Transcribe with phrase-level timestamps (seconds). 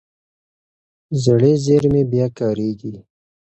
[1.23, 2.93] زړې زېرمې بیا کارېږي.